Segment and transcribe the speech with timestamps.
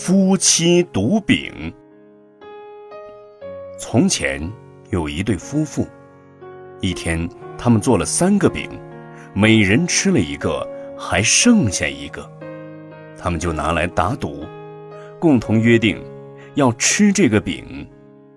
[0.00, 1.74] 夫妻赌饼。
[3.78, 4.40] 从前
[4.90, 5.86] 有一对夫妇，
[6.80, 7.28] 一天
[7.58, 8.70] 他们做了三个饼，
[9.34, 10.66] 每人吃了一个，
[10.96, 12.30] 还剩下一个，
[13.18, 14.46] 他们就拿来打赌，
[15.18, 16.00] 共同约定，
[16.54, 17.86] 要吃这个饼，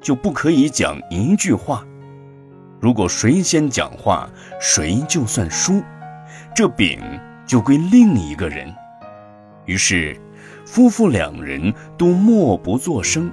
[0.00, 1.84] 就不可以讲一句话。
[2.80, 4.30] 如果谁先讲话，
[4.60, 5.82] 谁就算输，
[6.54, 7.00] 这饼
[7.44, 8.72] 就归另一个人。
[9.66, 10.16] 于是，
[10.64, 13.30] 夫妇两人都默不作声。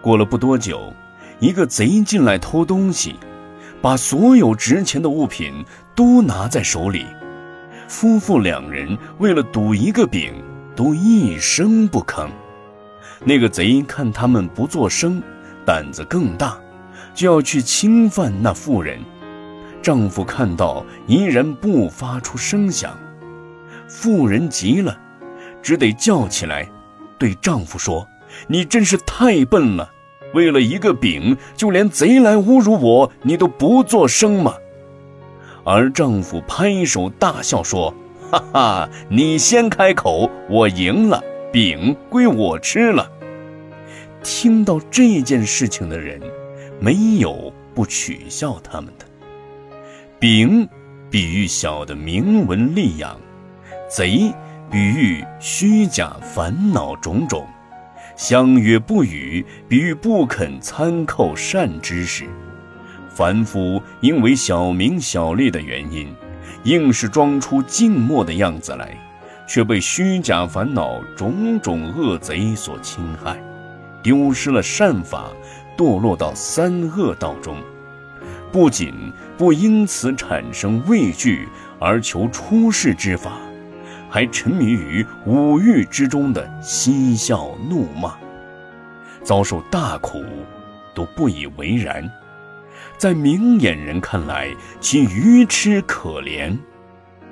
[0.00, 0.92] 过了不多久，
[1.40, 3.16] 一个贼进来偷东西，
[3.80, 5.64] 把所有值钱的物品
[5.94, 7.04] 都拿在手里。
[7.88, 10.32] 夫妇两人为了赌一个饼，
[10.76, 12.28] 都一声不吭。
[13.24, 15.22] 那个贼看他们不作声，
[15.64, 16.58] 胆子更大。
[17.14, 19.00] 就要去侵犯那妇人，
[19.82, 22.96] 丈夫看到依然不发出声响，
[23.88, 24.96] 妇人急了，
[25.68, 26.66] 只得叫起来，
[27.18, 28.08] 对丈夫说
[28.48, 29.90] ：“你真是太笨了，
[30.32, 34.54] 为了一个饼，就连贼来侮辱我，你都不作声吗？”
[35.64, 37.94] 而丈夫拍手大笑说
[38.32, 43.12] ：“哈哈，你先开口，我赢了，饼归我吃了。”
[44.24, 46.18] 听到这件事情的人。
[46.80, 49.04] 没有不取笑他们的。
[50.18, 50.66] 饼，
[51.10, 53.16] 比喻小的名闻利养；
[53.90, 54.32] 贼，
[54.70, 57.42] 比喻虚假烦恼种种；
[58.16, 62.26] 相约不语，比喻不肯参扣善知识。
[63.08, 66.14] 凡夫因为小名小利的原因，
[66.64, 68.96] 硬是装出静默的样子来，
[69.46, 73.42] 却被虚假烦恼种种恶贼所侵害，
[74.02, 75.30] 丢失了善法。
[75.78, 77.56] 堕落到三恶道中，
[78.50, 78.92] 不仅
[79.36, 83.38] 不因此产生畏惧而求出世之法，
[84.10, 88.16] 还沉迷于五欲之中的嬉笑怒骂，
[89.22, 90.24] 遭受大苦，
[90.94, 92.10] 都不以为然。
[92.96, 96.56] 在明眼人看来，其愚痴可怜，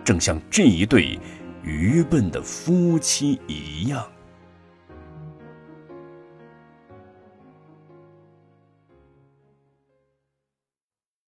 [0.05, 1.19] 正像这一对
[1.63, 4.05] 愚笨的夫妻一样。